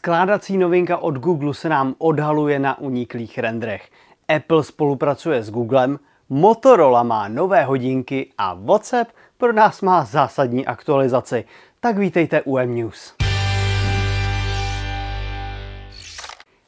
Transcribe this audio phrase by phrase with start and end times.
[0.00, 3.88] Skládací novinka od Google se nám odhaluje na uniklých rendrech.
[4.36, 11.44] Apple spolupracuje s Googlem, Motorola má nové hodinky a WhatsApp pro nás má zásadní aktualizaci.
[11.80, 13.14] Tak vítejte u M-News.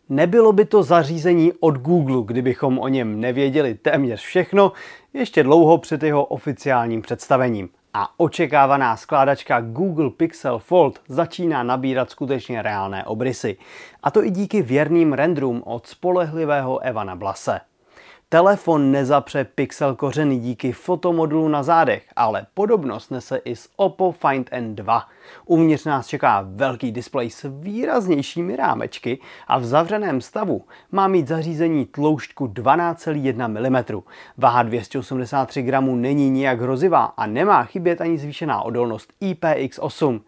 [0.08, 4.72] Nebylo by to zařízení od Google, kdybychom o něm nevěděli téměř všechno,
[5.12, 12.62] ještě dlouho před jeho oficiálním představením a očekávaná skládačka Google Pixel Fold začíná nabírat skutečně
[12.62, 13.56] reálné obrysy.
[14.02, 17.60] A to i díky věrným renderům od spolehlivého Evana Blase.
[18.32, 24.50] Telefon nezapře pixel kořeny díky fotomodulu na zádech, ale podobnost nese i s Oppo Find
[24.50, 25.02] N2.
[25.46, 29.18] Uvnitř nás čeká velký displej s výraznějšími rámečky
[29.48, 34.02] a v zavřeném stavu má mít zařízení tloušťku 12,1 mm.
[34.36, 40.20] Váha 283 gramů není nijak hrozivá a nemá chybět ani zvýšená odolnost IPX8.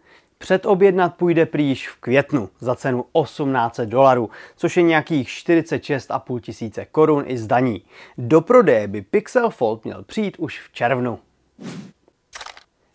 [0.45, 7.23] Předobjednat půjde prýš v květnu za cenu 1800 dolarů, což je nějakých 46,5 tisíce korun
[7.27, 7.83] i zdaní.
[8.17, 11.19] Do prodeje by Pixel Fold měl přijít už v červnu.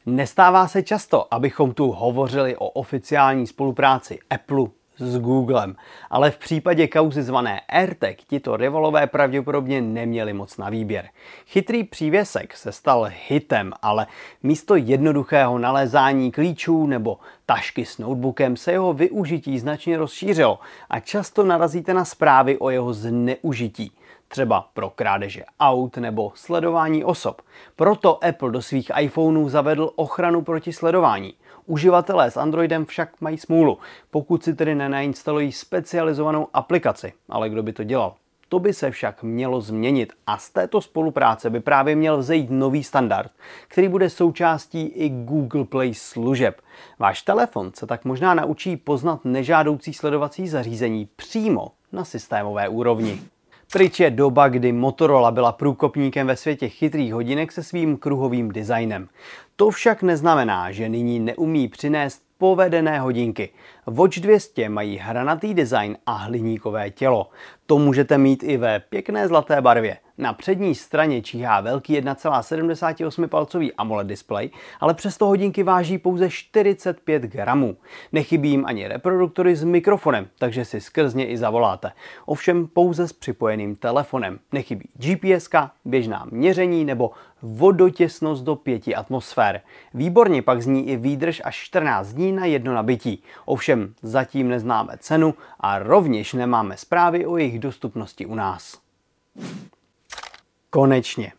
[0.06, 4.66] Nestává se často, abychom tu hovořili o oficiální spolupráci Apple
[5.00, 5.76] s Googlem,
[6.10, 11.08] ale v případě kauzy zvané AirTag tito rivalové pravděpodobně neměli moc na výběr.
[11.46, 14.06] Chytrý přívěsek se stal hitem, ale
[14.42, 20.58] místo jednoduchého nalézání klíčů nebo tašky s notebookem se jeho využití značně rozšířilo
[20.90, 23.92] a často narazíte na zprávy o jeho zneužití
[24.30, 27.42] třeba pro krádeže aut nebo sledování osob.
[27.76, 31.34] Proto Apple do svých iPhoneů zavedl ochranu proti sledování.
[31.66, 33.78] Uživatelé s Androidem však mají smůlu,
[34.10, 37.12] pokud si tedy nenainstalují specializovanou aplikaci.
[37.28, 38.14] Ale kdo by to dělal?
[38.48, 42.84] To by se však mělo změnit a z této spolupráce by právě měl vzejít nový
[42.84, 43.30] standard,
[43.68, 46.60] který bude součástí i Google Play služeb.
[46.98, 53.20] Váš telefon se tak možná naučí poznat nežádoucí sledovací zařízení přímo na systémové úrovni.
[53.72, 59.08] Pryč je doba, kdy Motorola byla průkopníkem ve světě chytrých hodinek se svým kruhovým designem.
[59.56, 63.48] To však neznamená, že nyní neumí přinést povedené hodinky.
[63.86, 67.30] Watch 200 mají hranatý design a hliníkové tělo.
[67.66, 69.96] To můžete mít i ve pěkné zlaté barvě.
[70.20, 74.50] Na přední straně číhá velký 1,78 palcový AMOLED display,
[74.80, 77.76] ale přesto hodinky váží pouze 45 gramů.
[78.12, 81.92] Nechybí jim ani reproduktory s mikrofonem, takže si skrzně i zavoláte.
[82.26, 84.38] Ovšem pouze s připojeným telefonem.
[84.52, 85.48] Nechybí GPS,
[85.84, 87.10] běžná měření nebo
[87.42, 89.60] vodotěsnost do 5 atmosfér.
[89.94, 93.22] Výborně pak zní i výdrž až 14 dní na jedno nabití.
[93.44, 98.78] Ovšem zatím neznáme cenu a rovněž nemáme zprávy o jejich dostupnosti u nás.
[100.72, 101.32] Konečně.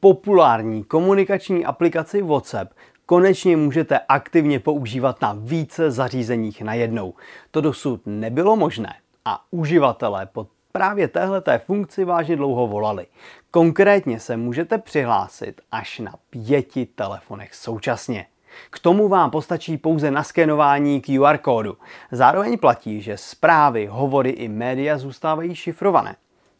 [0.00, 2.72] Populární komunikační aplikaci WhatsApp
[3.06, 7.14] konečně můžete aktivně používat na více zařízeních najednou.
[7.50, 13.06] To dosud nebylo možné a uživatelé pod právě téhleté funkci vážně dlouho volali.
[13.50, 18.26] Konkrétně se můžete přihlásit až na pěti telefonech současně.
[18.70, 21.76] K tomu vám postačí pouze naskenování QR kódu.
[22.12, 26.16] Zároveň platí, že zprávy, hovory i média zůstávají šifrované.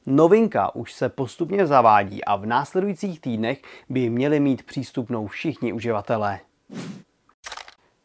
[0.06, 6.41] Novinka už se postupně zavádí a v následujících týdnech by měli mít přístupnou všichni uživatelé.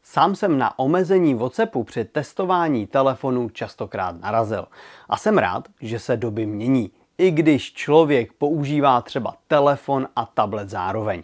[0.03, 4.67] Sám jsem na omezení WhatsAppu při testování telefonu častokrát narazil.
[5.09, 10.69] A jsem rád, že se doby mění, i když člověk používá třeba telefon a tablet
[10.69, 11.23] zároveň.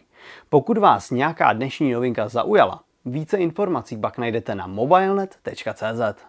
[0.49, 6.25] Pokud vás nějaká dnešní novinka zaujala, více informací pak najdete na mobilenet.cz.